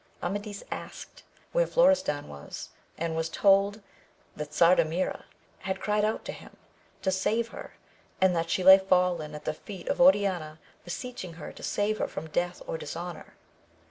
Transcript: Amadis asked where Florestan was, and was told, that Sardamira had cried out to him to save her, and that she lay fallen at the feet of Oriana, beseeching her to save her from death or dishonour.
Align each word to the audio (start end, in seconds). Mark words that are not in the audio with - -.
Amadis 0.23 0.63
asked 0.71 1.21
where 1.51 1.67
Florestan 1.67 2.27
was, 2.27 2.69
and 2.97 3.15
was 3.15 3.29
told, 3.29 3.83
that 4.35 4.51
Sardamira 4.51 5.25
had 5.59 5.79
cried 5.79 6.03
out 6.03 6.25
to 6.25 6.31
him 6.31 6.57
to 7.03 7.11
save 7.11 7.49
her, 7.49 7.73
and 8.19 8.35
that 8.35 8.49
she 8.49 8.63
lay 8.63 8.79
fallen 8.79 9.35
at 9.35 9.45
the 9.45 9.53
feet 9.53 9.87
of 9.89 10.01
Oriana, 10.01 10.57
beseeching 10.83 11.33
her 11.33 11.51
to 11.53 11.61
save 11.61 11.99
her 11.99 12.07
from 12.07 12.29
death 12.31 12.63
or 12.65 12.79
dishonour. 12.79 13.35